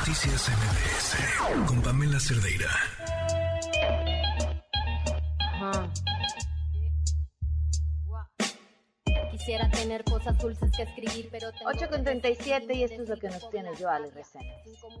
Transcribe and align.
Noticias 0.00 0.48
MBS 0.48 1.66
con 1.68 1.82
Pamela 1.82 2.18
Cerdeira. 2.18 2.70
Quisiera 9.30 9.70
tener 9.70 10.02
cosas 10.04 10.38
dulces 10.38 10.72
que 10.74 10.84
escribir, 10.84 11.28
pero... 11.30 11.50
8 11.66 11.90
con 11.90 12.02
37 12.02 12.74
y 12.74 12.84
esto 12.84 13.02
es 13.02 13.08
lo 13.10 13.18
que 13.18 13.28
nos 13.28 13.50
tiene 13.50 13.76
yo, 13.76 13.90
Ale 13.90 14.10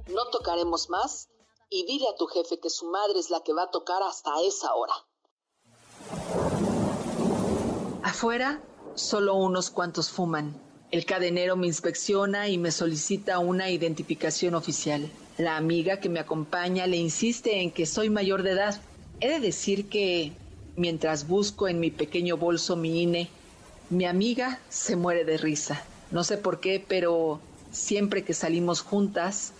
No 0.08 0.26
tocaremos 0.26 0.90
más 0.90 1.30
y 1.70 1.86
dile 1.86 2.06
a 2.12 2.16
tu 2.16 2.26
jefe 2.26 2.60
que 2.60 2.68
su 2.68 2.90
madre 2.90 3.20
es 3.20 3.30
la 3.30 3.40
que 3.40 3.54
va 3.54 3.62
a 3.62 3.70
tocar 3.70 4.02
hasta 4.02 4.32
esa 4.46 4.74
hora. 4.74 4.92
Afuera, 8.02 8.60
solo 8.96 9.34
unos 9.36 9.70
cuantos 9.70 10.10
fuman. 10.10 10.69
El 10.90 11.04
cadenero 11.04 11.54
me 11.54 11.68
inspecciona 11.68 12.48
y 12.48 12.58
me 12.58 12.72
solicita 12.72 13.38
una 13.38 13.70
identificación 13.70 14.56
oficial. 14.56 15.08
La 15.38 15.56
amiga 15.56 16.00
que 16.00 16.08
me 16.08 16.18
acompaña 16.18 16.88
le 16.88 16.96
insiste 16.96 17.60
en 17.60 17.70
que 17.70 17.86
soy 17.86 18.10
mayor 18.10 18.42
de 18.42 18.50
edad. 18.50 18.80
He 19.20 19.28
de 19.28 19.38
decir 19.38 19.88
que, 19.88 20.32
mientras 20.74 21.28
busco 21.28 21.68
en 21.68 21.78
mi 21.78 21.92
pequeño 21.92 22.36
bolso 22.36 22.74
mi 22.74 23.02
INE, 23.02 23.28
mi 23.88 24.04
amiga 24.04 24.58
se 24.68 24.96
muere 24.96 25.24
de 25.24 25.36
risa. 25.36 25.84
No 26.10 26.24
sé 26.24 26.38
por 26.38 26.58
qué, 26.58 26.84
pero 26.86 27.40
siempre 27.70 28.24
que 28.24 28.34
salimos 28.34 28.80
juntas, 28.80 29.52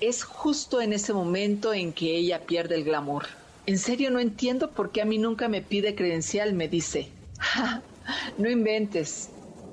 es 0.00 0.24
justo 0.24 0.80
en 0.80 0.92
ese 0.92 1.12
momento 1.12 1.72
en 1.72 1.92
que 1.92 2.16
ella 2.16 2.40
pierde 2.40 2.74
el 2.74 2.82
glamour. 2.82 3.26
En 3.66 3.78
serio 3.78 4.10
no 4.10 4.18
entiendo 4.18 4.72
por 4.72 4.90
qué 4.90 5.02
a 5.02 5.04
mí 5.04 5.18
nunca 5.18 5.46
me 5.46 5.62
pide 5.62 5.94
credencial, 5.94 6.54
me 6.54 6.66
dice. 6.66 7.08
no 8.36 8.50
inventes, 8.50 9.28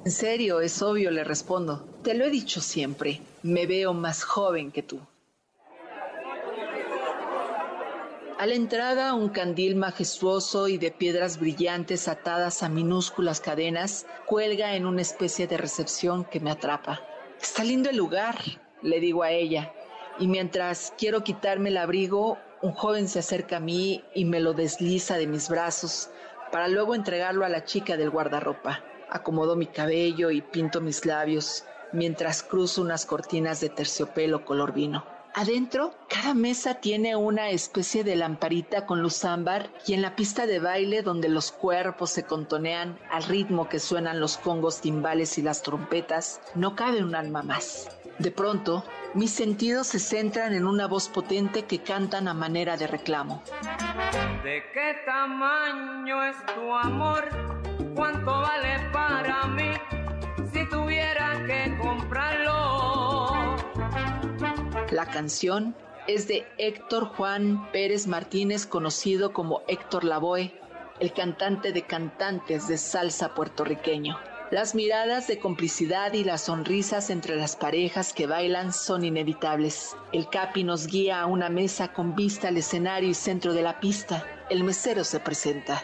en 0.05 0.11
serio, 0.11 0.61
es 0.61 0.81
obvio, 0.81 1.11
le 1.11 1.23
respondo. 1.23 1.85
Te 2.03 2.13
lo 2.13 2.25
he 2.25 2.29
dicho 2.29 2.61
siempre, 2.61 3.21
me 3.43 3.65
veo 3.65 3.93
más 3.93 4.23
joven 4.23 4.71
que 4.71 4.83
tú. 4.83 4.99
A 8.39 8.45
la 8.45 8.55
entrada, 8.55 9.13
un 9.15 9.27
candil 9.27 9.75
majestuoso 9.75 10.69
y 10.69 10.77
de 10.77 10.91
piedras 10.91 11.37
brillantes 11.37 12.07
atadas 12.07 12.63
a 12.63 12.69
minúsculas 12.69 13.41
cadenas 13.41 14.05
cuelga 14.25 14.75
en 14.75 14.85
una 14.85 15.01
especie 15.01 15.45
de 15.45 15.57
recepción 15.57 16.23
que 16.23 16.39
me 16.39 16.51
atrapa. 16.51 17.01
Está 17.41 17.65
lindo 17.65 17.89
el 17.89 17.97
lugar, 17.97 18.37
le 18.81 19.01
digo 19.01 19.23
a 19.23 19.31
ella, 19.31 19.73
y 20.19 20.27
mientras 20.27 20.93
quiero 20.97 21.21
quitarme 21.21 21.67
el 21.67 21.77
abrigo, 21.77 22.37
un 22.61 22.71
joven 22.71 23.09
se 23.09 23.19
acerca 23.19 23.57
a 23.57 23.59
mí 23.59 24.05
y 24.15 24.23
me 24.23 24.39
lo 24.39 24.53
desliza 24.53 25.17
de 25.17 25.27
mis 25.27 25.49
brazos 25.49 26.09
para 26.49 26.69
luego 26.69 26.95
entregarlo 26.95 27.43
a 27.43 27.49
la 27.49 27.65
chica 27.65 27.97
del 27.97 28.09
guardarropa. 28.09 28.81
Acomodo 29.11 29.55
mi 29.55 29.67
cabello 29.67 30.31
y 30.31 30.41
pinto 30.41 30.81
mis 30.81 31.05
labios 31.05 31.65
mientras 31.91 32.43
cruzo 32.43 32.81
unas 32.81 33.05
cortinas 33.05 33.61
de 33.61 33.69
terciopelo 33.69 34.45
color 34.45 34.73
vino. 34.73 35.03
Adentro, 35.35 35.93
cada 36.09 36.33
mesa 36.33 36.75
tiene 36.75 37.15
una 37.15 37.49
especie 37.51 38.03
de 38.03 38.15
lamparita 38.15 38.85
con 38.87 39.01
luz 39.01 39.23
ámbar 39.23 39.69
y 39.85 39.93
en 39.93 40.01
la 40.01 40.15
pista 40.15 40.47
de 40.47 40.59
baile 40.59 41.03
donde 41.03 41.29
los 41.29 41.51
cuerpos 41.51 42.09
se 42.09 42.23
contonean 42.23 42.97
al 43.11 43.23
ritmo 43.23 43.69
que 43.69 43.79
suenan 43.79 44.19
los 44.19 44.37
congos, 44.37 44.81
timbales 44.81 45.37
y 45.37 45.43
las 45.43 45.61
trompetas, 45.61 46.41
no 46.55 46.75
cabe 46.75 47.03
un 47.03 47.13
alma 47.13 47.43
más. 47.43 47.89
De 48.17 48.31
pronto, 48.31 48.83
mis 49.13 49.31
sentidos 49.31 49.87
se 49.87 49.99
centran 49.99 50.53
en 50.53 50.65
una 50.65 50.87
voz 50.87 51.07
potente 51.09 51.63
que 51.63 51.79
cantan 51.79 52.27
a 52.27 52.33
manera 52.33 52.75
de 52.75 52.87
reclamo. 52.87 53.43
¿De 54.43 54.63
qué 54.73 54.97
tamaño 55.05 56.23
es 56.23 56.35
tu 56.53 56.73
amor? 56.73 57.58
¿Cuánto 57.99 58.31
vale 58.31 58.79
para 58.93 59.45
mí 59.47 59.73
si 60.53 60.65
tuviera 60.69 61.43
que 61.45 61.77
comprarlo? 61.77 63.57
La 64.89 65.05
canción 65.05 65.75
es 66.07 66.25
de 66.29 66.47
Héctor 66.57 67.07
Juan 67.07 67.69
Pérez 67.73 68.07
Martínez, 68.07 68.65
conocido 68.65 69.33
como 69.33 69.63
Héctor 69.67 70.05
Lavoe, 70.05 70.53
el 71.01 71.11
cantante 71.11 71.73
de 71.73 71.81
cantantes 71.81 72.69
de 72.69 72.77
salsa 72.77 73.33
puertorriqueño. 73.33 74.17
Las 74.49 74.75
miradas 74.75 75.27
de 75.27 75.39
complicidad 75.39 76.13
y 76.13 76.23
las 76.23 76.45
sonrisas 76.45 77.09
entre 77.09 77.35
las 77.35 77.57
parejas 77.57 78.13
que 78.13 78.27
bailan 78.27 78.71
son 78.71 79.03
inevitables. 79.03 79.97
El 80.13 80.29
capi 80.29 80.63
nos 80.63 80.87
guía 80.87 81.19
a 81.19 81.25
una 81.25 81.49
mesa 81.49 81.91
con 81.91 82.15
vista 82.15 82.47
al 82.47 82.55
escenario 82.55 83.09
y 83.09 83.13
centro 83.13 83.53
de 83.53 83.61
la 83.61 83.81
pista. 83.81 84.25
El 84.49 84.63
mesero 84.63 85.03
se 85.03 85.19
presenta. 85.19 85.83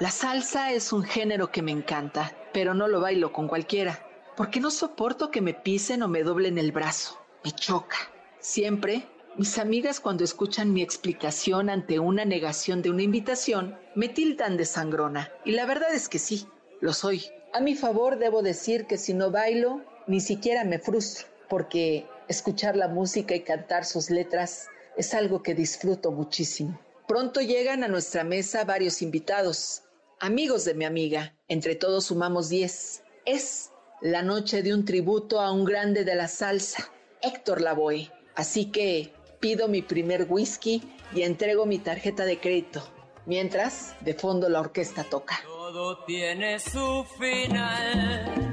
La 0.00 0.10
salsa 0.10 0.72
es 0.72 0.92
un 0.92 1.04
género 1.04 1.52
que 1.52 1.62
me 1.62 1.70
encanta, 1.70 2.36
pero 2.52 2.74
no 2.74 2.88
lo 2.88 3.00
bailo 3.00 3.32
con 3.32 3.46
cualquiera, 3.46 4.04
porque 4.36 4.58
no 4.58 4.72
soporto 4.72 5.30
que 5.30 5.40
me 5.40 5.54
pisen 5.54 6.02
o 6.02 6.08
me 6.08 6.24
doblen 6.24 6.58
el 6.58 6.72
brazo. 6.72 7.16
Me 7.44 7.52
choca. 7.52 7.96
Siempre, 8.40 9.06
mis 9.36 9.56
amigas 9.56 10.00
cuando 10.00 10.24
escuchan 10.24 10.72
mi 10.72 10.82
explicación 10.82 11.70
ante 11.70 12.00
una 12.00 12.24
negación 12.24 12.82
de 12.82 12.90
una 12.90 13.02
invitación, 13.02 13.78
me 13.94 14.08
tildan 14.08 14.56
de 14.56 14.64
sangrona. 14.64 15.32
Y 15.44 15.52
la 15.52 15.64
verdad 15.64 15.94
es 15.94 16.08
que 16.08 16.18
sí, 16.18 16.48
lo 16.80 16.92
soy. 16.92 17.26
A 17.52 17.60
mi 17.60 17.76
favor 17.76 18.18
debo 18.18 18.42
decir 18.42 18.86
que 18.86 18.98
si 18.98 19.14
no 19.14 19.30
bailo, 19.30 19.80
ni 20.08 20.20
siquiera 20.20 20.64
me 20.64 20.80
frustro, 20.80 21.28
porque 21.48 22.08
escuchar 22.26 22.74
la 22.76 22.88
música 22.88 23.36
y 23.36 23.44
cantar 23.44 23.84
sus 23.84 24.10
letras 24.10 24.66
es 24.96 25.14
algo 25.14 25.40
que 25.44 25.54
disfruto 25.54 26.10
muchísimo. 26.10 26.80
Pronto 27.06 27.40
llegan 27.40 27.84
a 27.84 27.88
nuestra 27.88 28.24
mesa 28.24 28.64
varios 28.64 29.02
invitados, 29.02 29.83
amigos 30.24 30.64
de 30.64 30.74
mi 30.74 30.86
amiga. 30.86 31.34
Entre 31.48 31.74
todos 31.74 32.06
sumamos 32.06 32.48
10. 32.48 33.04
Es 33.26 33.70
la 34.00 34.22
noche 34.22 34.62
de 34.62 34.72
un 34.72 34.86
tributo 34.86 35.38
a 35.40 35.52
un 35.52 35.64
grande 35.64 36.04
de 36.04 36.14
la 36.14 36.28
salsa, 36.28 36.90
Héctor 37.20 37.60
Lavoe. 37.60 38.10
Así 38.34 38.66
que 38.66 39.12
pido 39.38 39.68
mi 39.68 39.82
primer 39.82 40.26
whisky 40.28 40.82
y 41.14 41.22
entrego 41.22 41.66
mi 41.66 41.78
tarjeta 41.78 42.24
de 42.24 42.40
crédito. 42.40 42.82
Mientras, 43.26 43.94
de 44.00 44.14
fondo 44.14 44.48
la 44.48 44.60
orquesta 44.60 45.04
toca. 45.04 45.40
Todo 45.44 46.04
tiene 46.04 46.58
su 46.58 47.04
final. 47.18 48.52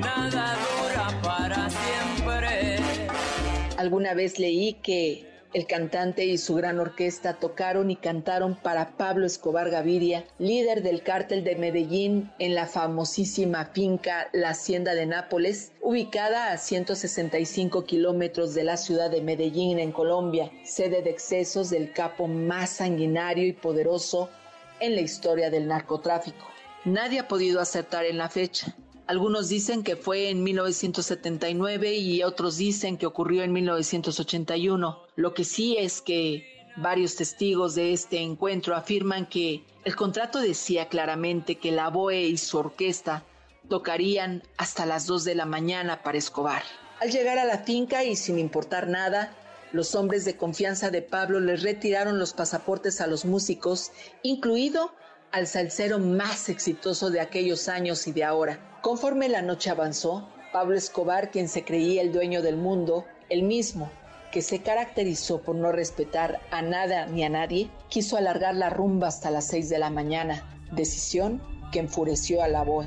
Nada 0.00 0.54
dura 0.54 1.22
para 1.22 1.70
siempre. 1.70 2.76
Alguna 3.78 4.12
vez 4.12 4.38
leí 4.38 4.74
que 4.74 5.35
el 5.54 5.66
cantante 5.66 6.24
y 6.24 6.38
su 6.38 6.54
gran 6.54 6.78
orquesta 6.78 7.34
tocaron 7.34 7.90
y 7.90 7.96
cantaron 7.96 8.56
para 8.56 8.96
Pablo 8.96 9.26
Escobar 9.26 9.70
Gaviria, 9.70 10.24
líder 10.38 10.82
del 10.82 11.02
cártel 11.02 11.44
de 11.44 11.56
Medellín 11.56 12.30
en 12.38 12.54
la 12.54 12.66
famosísima 12.66 13.66
finca 13.66 14.28
La 14.32 14.50
Hacienda 14.50 14.94
de 14.94 15.06
Nápoles, 15.06 15.72
ubicada 15.80 16.52
a 16.52 16.58
165 16.58 17.84
kilómetros 17.84 18.54
de 18.54 18.64
la 18.64 18.76
ciudad 18.76 19.10
de 19.10 19.22
Medellín 19.22 19.78
en 19.78 19.92
Colombia, 19.92 20.50
sede 20.64 21.02
de 21.02 21.10
excesos 21.10 21.70
del 21.70 21.92
capo 21.92 22.26
más 22.26 22.70
sanguinario 22.70 23.46
y 23.46 23.52
poderoso 23.52 24.28
en 24.80 24.94
la 24.94 25.00
historia 25.00 25.50
del 25.50 25.66
narcotráfico. 25.66 26.46
Nadie 26.84 27.20
ha 27.20 27.28
podido 27.28 27.60
acertar 27.60 28.04
en 28.04 28.18
la 28.18 28.28
fecha. 28.28 28.74
Algunos 29.06 29.48
dicen 29.48 29.84
que 29.84 29.96
fue 29.96 30.30
en 30.30 30.42
1979 30.42 31.94
y 31.94 32.22
otros 32.24 32.56
dicen 32.56 32.96
que 32.96 33.06
ocurrió 33.06 33.44
en 33.44 33.52
1981. 33.52 35.05
Lo 35.16 35.32
que 35.32 35.44
sí 35.44 35.78
es 35.78 36.02
que 36.02 36.46
varios 36.76 37.16
testigos 37.16 37.74
de 37.74 37.94
este 37.94 38.18
encuentro 38.18 38.76
afirman 38.76 39.24
que 39.24 39.64
el 39.84 39.96
contrato 39.96 40.40
decía 40.40 40.88
claramente 40.88 41.54
que 41.56 41.72
la 41.72 41.88
BOE 41.88 42.24
y 42.24 42.36
su 42.36 42.58
orquesta 42.58 43.24
tocarían 43.70 44.42
hasta 44.58 44.84
las 44.84 45.06
2 45.06 45.24
de 45.24 45.34
la 45.34 45.46
mañana 45.46 46.02
para 46.02 46.18
Escobar. 46.18 46.62
Al 47.00 47.10
llegar 47.10 47.38
a 47.38 47.46
la 47.46 47.60
finca 47.60 48.04
y 48.04 48.14
sin 48.14 48.38
importar 48.38 48.88
nada, 48.88 49.34
los 49.72 49.94
hombres 49.94 50.26
de 50.26 50.36
confianza 50.36 50.90
de 50.90 51.00
Pablo 51.00 51.40
les 51.40 51.62
retiraron 51.62 52.18
los 52.18 52.34
pasaportes 52.34 53.00
a 53.00 53.06
los 53.06 53.24
músicos, 53.24 53.92
incluido 54.22 54.92
al 55.32 55.46
salsero 55.46 55.98
más 55.98 56.50
exitoso 56.50 57.08
de 57.08 57.20
aquellos 57.20 57.68
años 57.68 58.06
y 58.06 58.12
de 58.12 58.24
ahora. 58.24 58.78
Conforme 58.82 59.30
la 59.30 59.40
noche 59.40 59.70
avanzó, 59.70 60.28
Pablo 60.52 60.76
Escobar, 60.76 61.30
quien 61.30 61.48
se 61.48 61.64
creía 61.64 62.02
el 62.02 62.12
dueño 62.12 62.42
del 62.42 62.56
mundo, 62.56 63.06
el 63.30 63.44
mismo 63.44 63.90
que 64.36 64.42
se 64.42 64.60
caracterizó 64.60 65.40
por 65.40 65.56
no 65.56 65.72
respetar 65.72 66.42
a 66.50 66.60
nada 66.60 67.06
ni 67.06 67.24
a 67.24 67.30
nadie, 67.30 67.70
quiso 67.88 68.18
alargar 68.18 68.54
la 68.54 68.68
rumba 68.68 69.08
hasta 69.08 69.30
las 69.30 69.46
seis 69.46 69.70
de 69.70 69.78
la 69.78 69.88
mañana, 69.88 70.44
decisión 70.72 71.40
que 71.72 71.78
enfureció 71.78 72.42
a 72.42 72.48
la 72.48 72.62
BOE. 72.62 72.86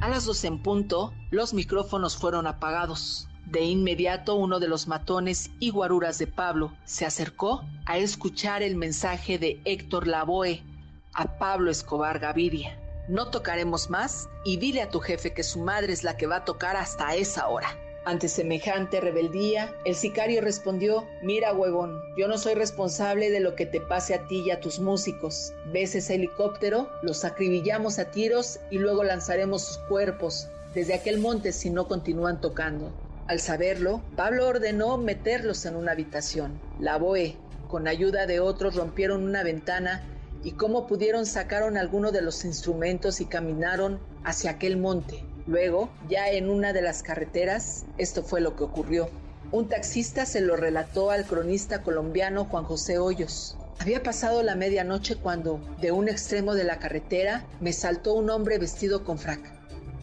A 0.00 0.08
las 0.08 0.24
dos 0.24 0.42
en 0.42 0.60
punto, 0.60 1.14
los 1.30 1.54
micrófonos 1.54 2.16
fueron 2.16 2.48
apagados. 2.48 3.28
De 3.46 3.60
inmediato 3.62 4.34
uno 4.34 4.58
de 4.58 4.66
los 4.66 4.88
matones 4.88 5.52
y 5.60 5.70
guaruras 5.70 6.18
de 6.18 6.26
Pablo 6.26 6.72
se 6.84 7.06
acercó 7.06 7.64
a 7.86 7.98
escuchar 7.98 8.64
el 8.64 8.74
mensaje 8.74 9.38
de 9.38 9.60
Héctor 9.64 10.08
Lavoe 10.08 10.64
a 11.12 11.38
Pablo 11.38 11.70
Escobar 11.70 12.18
Gaviria. 12.18 12.76
No 13.08 13.28
tocaremos 13.28 13.90
más 13.90 14.28
y 14.44 14.56
dile 14.56 14.82
a 14.82 14.90
tu 14.90 14.98
jefe 14.98 15.34
que 15.34 15.44
su 15.44 15.60
madre 15.60 15.92
es 15.92 16.02
la 16.02 16.16
que 16.16 16.26
va 16.26 16.38
a 16.38 16.44
tocar 16.44 16.74
hasta 16.74 17.14
esa 17.14 17.46
hora. 17.46 17.68
Ante 18.04 18.28
semejante 18.28 19.00
rebeldía, 19.00 19.74
el 19.84 19.94
sicario 19.94 20.40
respondió, 20.40 21.06
mira 21.22 21.52
huevón, 21.52 22.00
yo 22.16 22.28
no 22.28 22.38
soy 22.38 22.54
responsable 22.54 23.30
de 23.30 23.40
lo 23.40 23.54
que 23.54 23.66
te 23.66 23.80
pase 23.80 24.14
a 24.14 24.26
ti 24.26 24.42
y 24.46 24.50
a 24.50 24.60
tus 24.60 24.80
músicos. 24.80 25.52
¿Ves 25.72 25.94
ese 25.94 26.14
helicóptero? 26.14 26.88
Los 27.02 27.24
acribillamos 27.26 27.98
a 27.98 28.10
tiros 28.10 28.58
y 28.70 28.78
luego 28.78 29.04
lanzaremos 29.04 29.62
sus 29.62 29.78
cuerpos 29.78 30.48
desde 30.74 30.94
aquel 30.94 31.18
monte 31.18 31.52
si 31.52 31.68
no 31.68 31.88
continúan 31.88 32.40
tocando. 32.40 32.90
Al 33.26 33.38
saberlo, 33.38 34.02
Pablo 34.16 34.48
ordenó 34.48 34.96
meterlos 34.96 35.66
en 35.66 35.76
una 35.76 35.92
habitación. 35.92 36.58
La 36.80 36.96
Boe, 36.96 37.36
con 37.68 37.86
ayuda 37.86 38.26
de 38.26 38.40
otros, 38.40 38.76
rompieron 38.76 39.22
una 39.22 39.42
ventana 39.42 40.02
y 40.42 40.52
como 40.52 40.86
pudieron 40.86 41.26
sacaron 41.26 41.76
algunos 41.76 42.12
de 42.12 42.22
los 42.22 42.44
instrumentos 42.44 43.20
y 43.20 43.26
caminaron 43.26 44.00
hacia 44.24 44.52
aquel 44.52 44.78
monte. 44.78 45.22
Luego, 45.50 45.90
ya 46.08 46.30
en 46.30 46.48
una 46.48 46.72
de 46.72 46.80
las 46.80 47.02
carreteras, 47.02 47.84
esto 47.98 48.22
fue 48.22 48.40
lo 48.40 48.54
que 48.54 48.62
ocurrió. 48.62 49.10
Un 49.50 49.68
taxista 49.68 50.24
se 50.24 50.40
lo 50.40 50.54
relató 50.54 51.10
al 51.10 51.26
cronista 51.26 51.82
colombiano 51.82 52.44
Juan 52.44 52.62
José 52.62 53.00
Hoyos. 53.00 53.56
Había 53.80 54.00
pasado 54.04 54.44
la 54.44 54.54
medianoche 54.54 55.16
cuando, 55.16 55.60
de 55.80 55.90
un 55.90 56.08
extremo 56.08 56.54
de 56.54 56.62
la 56.62 56.78
carretera, 56.78 57.44
me 57.58 57.72
saltó 57.72 58.14
un 58.14 58.30
hombre 58.30 58.58
vestido 58.58 59.02
con 59.02 59.18
frac, 59.18 59.40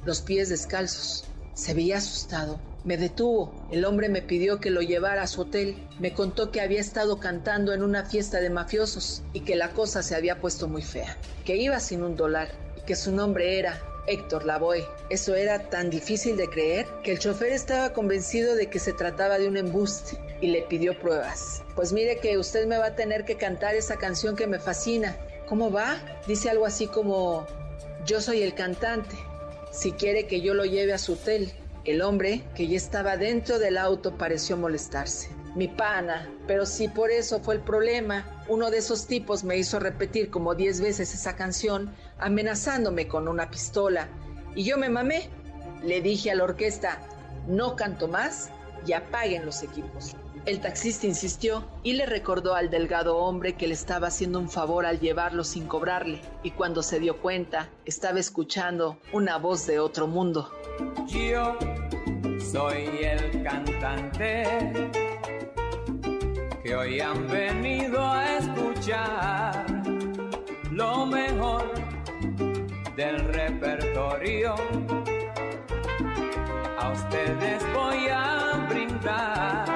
los 0.04 0.22
pies 0.22 0.50
descalzos. 0.50 1.24
Se 1.54 1.74
veía 1.74 2.00
asustado. 2.00 2.60
Me 2.84 2.98
detuvo. 2.98 3.54
El 3.72 3.86
hombre 3.86 4.10
me 4.10 4.22
pidió 4.22 4.60
que 4.60 4.70
lo 4.70 4.82
llevara 4.82 5.22
a 5.22 5.28
su 5.28 5.42
hotel. 5.42 5.78
Me 5.98 6.14
contó 6.14 6.52
que 6.52 6.60
había 6.60 6.82
estado 6.82 7.22
cantando 7.22 7.74
en 7.74 7.84
una 7.84 8.04
fiesta 8.04 8.42
de 8.42 8.50
mafiosos 8.50 9.24
y 9.32 9.42
que 9.42 9.56
la 9.56 9.72
cosa 9.72 10.04
se 10.04 10.14
había 10.14 10.42
puesto 10.42 10.68
muy 10.68 10.82
fea. 10.82 11.16
Que 11.46 11.56
iba 11.56 11.80
sin 11.80 12.04
un 12.04 12.18
dólar 12.18 12.50
y 12.78 12.82
que 12.82 12.98
su 12.98 13.14
nombre 13.14 13.60
era 13.60 13.82
Héctor 14.08 14.46
Lavoe. 14.46 14.86
Eso 15.10 15.36
era 15.36 15.70
tan 15.70 15.90
difícil 15.90 16.38
de 16.38 16.50
creer 16.50 16.88
que 17.04 17.12
el 17.12 17.20
chofer 17.20 17.52
estaba 17.52 17.94
convencido 17.94 18.56
de 18.56 18.68
que 18.68 18.80
se 18.80 18.94
trataba 18.94 19.38
de 19.38 19.48
un 19.48 19.58
embuste 19.58 20.18
y 20.42 20.48
le 20.48 20.64
pidió 20.64 20.98
pruebas. 21.00 21.64
Pues 21.76 21.94
mire 21.94 22.18
que 22.18 22.38
usted 22.38 22.66
me 22.66 22.78
va 22.78 22.88
a 22.88 22.96
tener 22.96 23.26
que 23.26 23.36
cantar 23.36 23.76
esa 23.76 23.98
canción 23.98 24.36
que 24.36 24.48
me 24.48 24.60
fascina. 24.60 25.16
¿Cómo 25.48 25.72
va? 25.72 25.98
Dice 26.28 26.50
algo 26.50 26.66
así 26.66 26.88
como, 26.88 27.46
yo 28.06 28.20
soy 28.22 28.42
el 28.42 28.54
cantante 28.54 29.16
si 29.72 29.92
quiere 29.92 30.26
que 30.26 30.42
yo 30.42 30.54
lo 30.54 30.66
lleve 30.66 30.94
a 30.94 30.98
su 30.98 31.14
hotel. 31.14 31.52
El 31.86 32.02
hombre, 32.02 32.44
que 32.56 32.68
ya 32.68 32.76
estaba 32.76 33.16
dentro 33.16 33.60
del 33.60 33.78
auto, 33.78 34.18
pareció 34.18 34.58
molestarse. 34.58 35.30
Mi 35.56 35.68
pana, 35.68 36.30
pero 36.48 36.66
si 36.66 36.88
por 36.88 37.12
eso 37.12 37.40
fue 37.40 37.56
el 37.56 37.62
problema, 37.62 38.44
uno 38.48 38.70
de 38.72 38.80
esos 38.80 39.08
tipos 39.08 39.44
me 39.44 39.58
hizo 39.58 39.80
repetir 39.80 40.30
como 40.30 40.56
diez 40.56 40.82
veces 40.82 41.14
esa 41.14 41.36
canción, 41.36 41.94
amenazándome 42.20 43.08
con 43.08 43.28
una 43.28 43.50
pistola. 43.50 44.08
Y 44.56 44.64
yo 44.64 44.78
me 44.78 44.90
mamé. 44.90 45.30
Le 45.84 46.02
dije 46.02 46.32
a 46.32 46.36
la 46.36 46.44
orquesta, 46.44 47.00
no 47.48 47.76
canto 47.76 48.08
más 48.08 48.50
y 48.86 48.94
apaguen 48.94 49.46
los 49.46 49.64
equipos. 49.64 50.16
El 50.48 50.62
taxista 50.62 51.06
insistió 51.06 51.66
y 51.84 51.94
le 51.94 52.06
recordó 52.06 52.56
al 52.56 52.70
delgado 52.70 53.18
hombre 53.18 53.56
que 53.56 53.68
le 53.68 53.74
estaba 53.74 54.08
haciendo 54.08 54.40
un 54.40 54.50
favor 54.50 54.86
al 54.86 55.02
llevarlo 55.02 55.44
sin 55.44 55.68
cobrarle, 55.68 56.22
y 56.42 56.52
cuando 56.52 56.84
se 56.84 57.02
dio 57.02 57.18
cuenta, 57.18 57.68
estaba 57.86 58.20
escuchando 58.20 58.98
una 59.12 59.38
voz 59.38 59.68
de 59.68 59.80
otro 59.80 60.08
mundo. 60.08 60.50
Yo 61.08 61.58
soy 62.50 62.88
el 63.02 63.44
cantante 63.44 64.72
que 66.64 66.76
hoy 66.76 67.02
han 67.02 67.28
venido 67.28 68.02
a 68.02 68.38
escuchar 68.38 69.66
del 72.98 73.20
repertorio. 73.26 74.56
A 76.80 76.92
ustedes 76.92 77.64
voy 77.72 78.08
a 78.12 78.66
brindar 78.68 79.68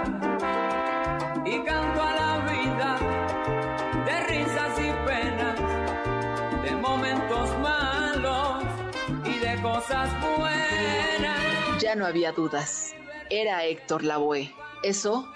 y 1.46 1.64
canto 1.64 2.02
a 2.02 2.16
la 2.16 2.52
vida 2.52 2.98
de 4.06 4.24
risas 4.24 4.80
y 4.80 4.92
penas, 5.08 6.64
de 6.64 6.72
momentos 6.78 7.60
malos 7.60 8.64
y 9.24 9.38
de 9.38 9.62
cosas 9.62 10.10
buenas. 10.38 11.80
Ya 11.80 11.96
no 11.96 12.08
había 12.08 12.32
dudas. 12.32 12.96
Era 13.30 13.64
Héctor 13.66 14.04
Lavoe. 14.04 14.52
Eso 14.82 15.32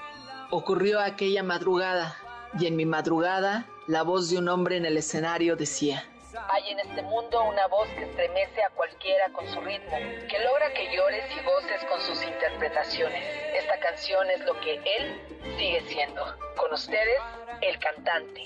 ocurrió 0.49 0.99
aquella 0.99 1.43
madrugada 1.43 2.17
y 2.59 2.65
en 2.65 2.77
mi 2.77 2.87
madrugada 2.87 3.67
la 3.85 4.01
voz 4.01 4.31
de 4.31 4.39
un 4.39 4.49
hombre 4.49 4.77
en 4.77 4.87
el 4.87 4.97
escenario 4.97 5.55
decía, 5.55 6.03
hay 6.49 6.71
en 6.71 6.79
este 6.79 7.01
mundo 7.03 7.43
una 7.43 7.67
voz 7.67 7.87
que 7.89 8.03
estremece 8.03 8.63
a 8.63 8.69
cualquiera 8.71 9.29
con 9.31 9.47
su 9.47 9.59
ritmo, 9.61 9.97
que 10.29 10.39
logra 10.39 10.73
que 10.73 10.95
llores 10.95 11.25
y 11.31 11.43
goces 11.45 11.83
con 11.89 12.01
sus 12.01 12.23
interpretaciones. 12.23 13.23
Esta 13.53 13.79
canción 13.79 14.29
es 14.29 14.45
lo 14.45 14.59
que 14.59 14.75
él 14.75 15.21
sigue 15.57 15.81
siendo. 15.87 16.23
Con 16.57 16.73
ustedes, 16.73 17.19
el 17.61 17.79
cantante. 17.79 18.43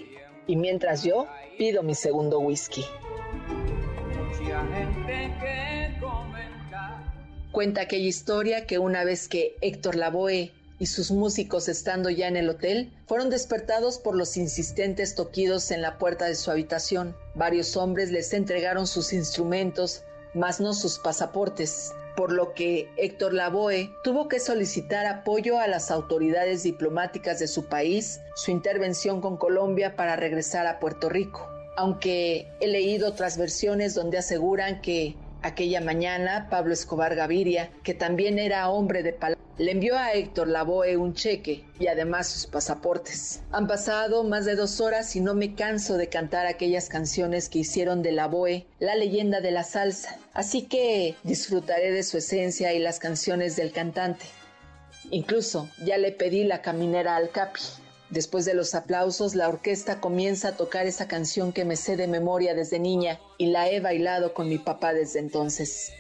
Y 0.48 0.56
mientras 0.56 1.04
yo 1.04 1.28
pido 1.58 1.84
mi 1.84 1.96
segundo 1.96 2.40
whisky. 2.40 2.86
Cuenta 7.52 7.82
aquella 7.82 8.08
historia 8.08 8.66
que 8.66 8.80
una 8.80 9.04
vez 9.04 9.28
que 9.28 9.56
Héctor 9.62 9.96
Lavoe 9.96 10.52
y 10.80 10.86
sus 10.86 11.12
músicos 11.12 11.68
estando 11.68 12.10
ya 12.10 12.28
en 12.28 12.38
el 12.38 12.50
hotel, 12.50 12.94
fueron 13.06 13.30
despertados 13.30 14.00
por 14.00 14.16
los 14.16 14.38
insistentes 14.38 15.14
toquidos 15.14 15.72
en 15.72 15.82
la 15.82 15.98
puerta 15.98 16.26
de 16.26 16.36
su 16.36 16.50
habitación. 16.50 17.16
Varios 17.36 17.76
hombres 17.78 18.12
les 18.12 18.34
entregaron 18.34 18.88
sus 18.88 19.12
instrumentos, 19.14 20.04
mas 20.34 20.62
no 20.62 20.74
sus 20.74 20.98
pasaportes, 20.98 21.92
por 22.16 22.32
lo 22.32 22.54
que 22.54 22.90
Héctor 22.98 23.34
Lavoe 23.34 23.92
tuvo 24.04 24.28
que 24.28 24.40
solicitar 24.40 25.06
apoyo 25.06 25.60
a 25.60 25.68
las 25.68 25.92
autoridades 25.92 26.64
diplomáticas 26.64 27.40
de 27.40 27.48
su 27.48 27.66
país, 27.66 28.22
su 28.36 28.52
intervención 28.52 29.22
con 29.22 29.38
Colombia 29.38 29.96
para 29.96 30.16
regresar 30.16 30.66
a 30.68 30.80
Puerto 30.80 31.10
Rico. 31.10 31.48
Aunque 31.78 32.48
he 32.60 32.68
leído 32.68 33.08
otras 33.08 33.38
versiones 33.38 33.96
donde 33.96 34.18
aseguran 34.18 34.82
que 34.82 35.16
aquella 35.42 35.82
mañana 35.82 36.48
Pablo 36.50 36.74
Escobar 36.74 37.16
Gaviria, 37.16 37.72
que 37.84 37.94
también 37.94 38.40
era 38.40 38.70
hombre 38.70 39.04
de 39.04 39.14
palabra, 39.14 39.40
le 39.58 39.72
envió 39.72 39.98
a 39.98 40.14
Héctor 40.14 40.48
Lavoe 40.48 40.96
un 40.96 41.14
cheque 41.14 41.66
y 41.80 41.88
además 41.88 42.28
sus 42.28 42.48
pasaportes. 42.48 43.42
Han 43.52 43.68
pasado 43.68 44.24
más 44.24 44.46
de 44.46 44.56
dos 44.56 44.80
horas 44.80 45.16
y 45.18 45.20
no 45.20 45.34
me 45.34 45.54
canso 45.54 45.98
de 45.98 46.08
cantar 46.08 46.46
aquellas 46.46 46.88
canciones 46.88 47.50
que 47.50 47.60
hicieron 47.60 48.02
de 48.02 48.14
Lavoe 48.14 48.66
la 48.80 48.96
leyenda 48.96 49.42
de 49.42 49.52
la 49.52 49.64
salsa, 49.64 50.18
así 50.34 50.62
que 50.62 51.16
disfrutaré 51.24 51.92
de 51.92 52.04
su 52.04 52.18
esencia 52.18 52.74
y 52.74 52.80
las 52.80 53.00
canciones 53.00 53.58
del 53.58 53.74
cantante. 53.74 54.26
Incluso 55.12 55.70
ya 55.84 55.98
le 55.98 56.14
pedí 56.14 56.46
la 56.46 56.62
caminera 56.62 57.18
al 57.18 57.30
Capi. 57.32 57.62
Después 58.10 58.46
de 58.46 58.56
los 58.56 58.74
aplausos, 58.76 59.36
la 59.36 59.50
orquesta 59.50 60.02
comienza 60.02 60.50
a 60.50 60.58
tocar 60.58 60.88
esa 60.88 61.08
canción 61.08 61.54
que 61.54 61.66
me 61.66 61.76
sé 61.76 61.96
de 61.96 62.08
memoria 62.08 62.56
desde 62.56 62.80
niña 62.80 63.20
y 63.38 63.48
la 63.48 63.70
he 63.70 63.80
bailado 63.80 64.34
con 64.34 64.50
mi 64.50 64.58
papá 64.58 64.94
desde 64.94 65.20
entonces 65.20 65.92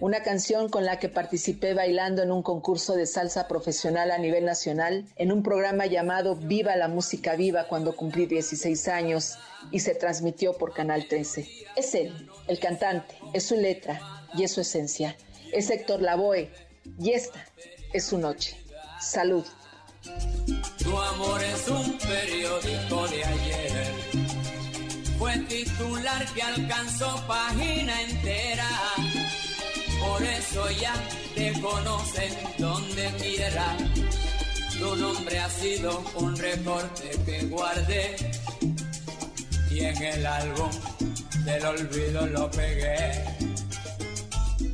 una 0.00 0.22
canción 0.22 0.68
con 0.68 0.84
la 0.84 0.98
que 0.98 1.08
participé 1.08 1.74
bailando 1.74 2.22
en 2.22 2.30
un 2.30 2.42
concurso 2.42 2.94
de 2.94 3.06
salsa 3.06 3.48
profesional 3.48 4.10
a 4.10 4.18
nivel 4.18 4.44
nacional, 4.44 5.04
en 5.16 5.32
un 5.32 5.42
programa 5.42 5.86
llamado 5.86 6.36
Viva 6.36 6.76
la 6.76 6.88
Música 6.88 7.34
Viva 7.34 7.66
cuando 7.66 7.96
cumplí 7.96 8.26
16 8.26 8.88
años 8.88 9.34
y 9.72 9.80
se 9.80 9.94
transmitió 9.94 10.52
por 10.56 10.72
Canal 10.72 11.08
13. 11.08 11.48
Es 11.76 11.94
él, 11.94 12.30
el 12.46 12.60
cantante, 12.60 13.16
es 13.32 13.44
su 13.44 13.56
letra 13.56 14.00
y 14.34 14.44
es 14.44 14.52
su 14.52 14.60
esencia. 14.60 15.16
Es 15.52 15.70
Héctor 15.70 16.02
Lavoe 16.02 16.50
y 16.98 17.10
esta 17.10 17.44
es 17.92 18.04
su 18.04 18.18
noche. 18.18 18.56
Salud. 19.00 19.44
Tu 20.88 20.98
amor 20.98 21.44
es 21.44 21.68
un 21.68 21.98
periódico 21.98 23.08
de 23.08 23.22
ayer. 23.22 23.94
Fue 25.18 25.36
titular 25.40 26.24
que 26.32 26.42
alcanzó 26.42 27.22
página 27.26 28.02
entera 28.02 28.70
por 30.00 30.22
eso 30.22 30.70
ya 30.80 30.94
te 31.34 31.52
conocen 31.60 32.32
donde 32.56 33.12
quiera. 33.20 33.76
Tu 34.78 34.96
nombre 34.96 35.38
ha 35.38 35.50
sido 35.50 36.02
un 36.14 36.34
recorte 36.36 37.10
que 37.26 37.44
guardé 37.44 38.16
y 39.70 39.80
en 39.80 40.02
el 40.02 40.26
álbum 40.26 40.70
del 41.44 41.66
olvido 41.66 42.26
lo 42.28 42.50
pegué. 42.50 43.24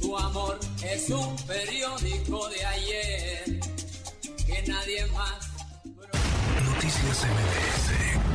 Tu 0.00 0.16
amor 0.16 0.60
es 0.80 1.10
un 1.10 1.34
periódico 1.46 2.48
de 2.50 2.64
ayer 2.66 3.60
que 4.46 4.62
nadie 4.68 5.06
más. 5.06 5.43
Noticias 6.74 7.24
MBS 7.24 8.33